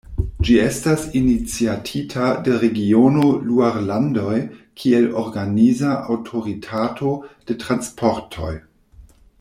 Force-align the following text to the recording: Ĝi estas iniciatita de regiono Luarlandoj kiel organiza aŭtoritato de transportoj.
Ĝi 0.47 0.53
estas 0.59 1.01
iniciatita 1.17 2.29
de 2.47 2.55
regiono 2.63 3.27
Luarlandoj 3.49 4.39
kiel 4.83 5.05
organiza 5.25 5.93
aŭtoritato 6.17 7.13
de 7.51 7.61
transportoj. 7.67 8.53